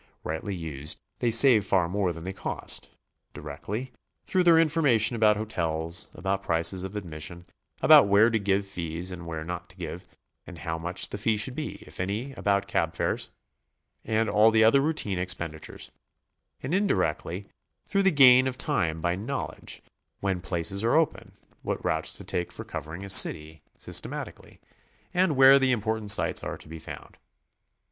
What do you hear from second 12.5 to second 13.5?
cab fares,